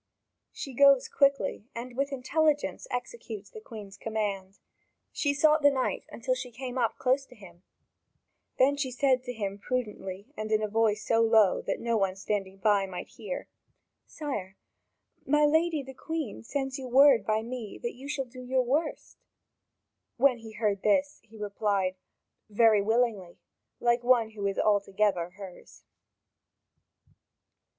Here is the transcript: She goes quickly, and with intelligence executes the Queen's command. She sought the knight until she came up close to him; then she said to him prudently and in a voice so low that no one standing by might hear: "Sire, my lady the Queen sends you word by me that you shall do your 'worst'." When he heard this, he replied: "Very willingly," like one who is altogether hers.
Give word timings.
She 0.51 0.73
goes 0.73 1.07
quickly, 1.07 1.67
and 1.75 1.95
with 1.95 2.11
intelligence 2.11 2.87
executes 2.89 3.51
the 3.51 3.61
Queen's 3.61 3.97
command. 3.97 4.57
She 5.11 5.31
sought 5.31 5.61
the 5.61 5.69
knight 5.69 6.07
until 6.11 6.33
she 6.33 6.49
came 6.49 6.75
up 6.75 6.97
close 6.97 7.23
to 7.27 7.35
him; 7.35 7.61
then 8.57 8.77
she 8.77 8.89
said 8.89 9.21
to 9.25 9.31
him 9.31 9.59
prudently 9.59 10.33
and 10.35 10.51
in 10.51 10.63
a 10.63 10.67
voice 10.67 11.05
so 11.05 11.21
low 11.21 11.61
that 11.67 11.79
no 11.79 11.97
one 11.97 12.15
standing 12.15 12.57
by 12.57 12.87
might 12.87 13.09
hear: 13.09 13.47
"Sire, 14.07 14.57
my 15.23 15.45
lady 15.45 15.83
the 15.83 15.93
Queen 15.93 16.41
sends 16.41 16.79
you 16.79 16.87
word 16.87 17.23
by 17.23 17.43
me 17.43 17.77
that 17.77 17.93
you 17.93 18.07
shall 18.09 18.25
do 18.25 18.41
your 18.43 18.63
'worst'." 18.63 19.19
When 20.17 20.39
he 20.39 20.53
heard 20.53 20.81
this, 20.81 21.19
he 21.21 21.37
replied: 21.37 21.95
"Very 22.49 22.81
willingly," 22.81 23.37
like 23.79 24.03
one 24.03 24.31
who 24.31 24.47
is 24.47 24.57
altogether 24.57 25.29
hers. 25.37 25.83